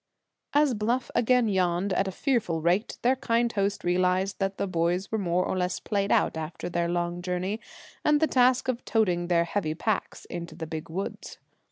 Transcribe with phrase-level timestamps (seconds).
[0.53, 5.11] As Bluff again yawned at a fearful rate their kind host realized that the boys
[5.11, 7.59] were more or less played out after their long journey,
[8.03, 11.37] and the task of "toting" their heavy packs into the Big Woods.